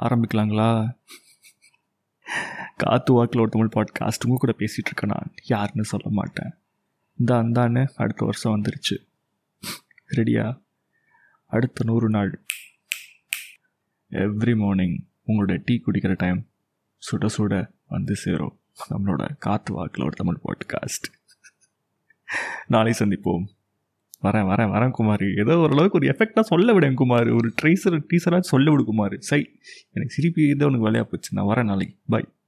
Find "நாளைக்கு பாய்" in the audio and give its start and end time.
31.64-32.32